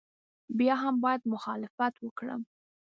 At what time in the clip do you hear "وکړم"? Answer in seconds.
1.99-2.41